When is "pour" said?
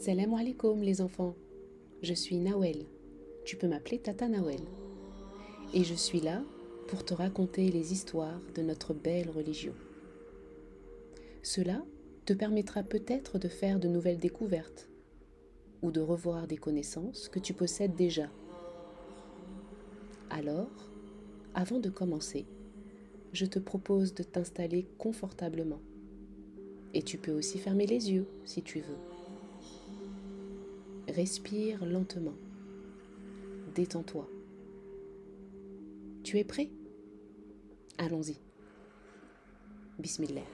6.88-7.04